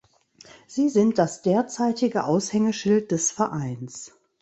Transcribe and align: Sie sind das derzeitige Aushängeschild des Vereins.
Sie 0.65 0.89
sind 0.89 1.19
das 1.19 1.43
derzeitige 1.43 2.23
Aushängeschild 2.23 3.11
des 3.11 3.31
Vereins. 3.31 4.13